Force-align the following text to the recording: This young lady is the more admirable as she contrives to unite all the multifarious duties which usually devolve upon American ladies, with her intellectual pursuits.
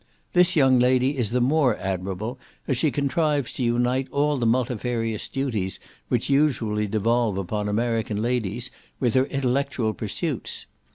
This 0.33 0.55
young 0.55 0.79
lady 0.79 1.15
is 1.15 1.29
the 1.29 1.39
more 1.41 1.77
admirable 1.77 2.39
as 2.67 2.75
she 2.75 2.89
contrives 2.89 3.51
to 3.51 3.63
unite 3.63 4.07
all 4.09 4.39
the 4.39 4.47
multifarious 4.47 5.27
duties 5.27 5.79
which 6.07 6.27
usually 6.27 6.87
devolve 6.87 7.37
upon 7.37 7.69
American 7.69 8.19
ladies, 8.19 8.71
with 8.99 9.13
her 9.13 9.25
intellectual 9.25 9.93
pursuits. 9.93 10.65